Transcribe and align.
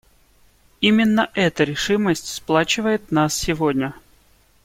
Именно 0.81 1.29
эта 1.35 1.63
решимость 1.63 2.25
сплачивает 2.25 3.11
нас 3.11 3.35
сегодня. 3.35 3.93